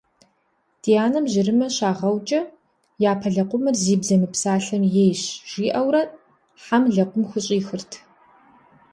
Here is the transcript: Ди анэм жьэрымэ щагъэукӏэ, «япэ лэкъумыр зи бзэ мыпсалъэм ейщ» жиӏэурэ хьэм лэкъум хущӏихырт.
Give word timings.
Ди 0.81 0.91
анэм 1.05 1.25
жьэрымэ 1.31 1.67
щагъэукӏэ, 1.75 2.41
«япэ 3.11 3.27
лэкъумыр 3.35 3.75
зи 3.83 3.95
бзэ 4.01 4.15
мыпсалъэм 4.21 4.83
ейщ» 5.03 5.21
жиӏэурэ 5.49 6.01
хьэм 6.63 6.83
лэкъум 6.95 7.23
хущӏихырт. 7.29 7.91